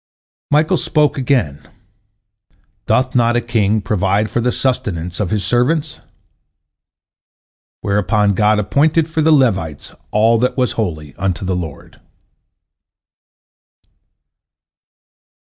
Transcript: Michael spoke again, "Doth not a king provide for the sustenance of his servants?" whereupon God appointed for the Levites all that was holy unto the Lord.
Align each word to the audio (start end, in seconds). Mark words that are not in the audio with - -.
Michael 0.49 0.77
spoke 0.77 1.15
again, 1.19 1.61
"Doth 2.87 3.15
not 3.15 3.35
a 3.35 3.39
king 3.39 3.81
provide 3.81 4.31
for 4.31 4.41
the 4.41 4.51
sustenance 4.51 5.19
of 5.19 5.29
his 5.29 5.45
servants?" 5.45 5.99
whereupon 7.81 8.33
God 8.33 8.57
appointed 8.57 9.07
for 9.07 9.21
the 9.21 9.31
Levites 9.31 9.93
all 10.09 10.39
that 10.39 10.57
was 10.57 10.71
holy 10.71 11.13
unto 11.17 11.45
the 11.45 11.55
Lord. 11.55 12.01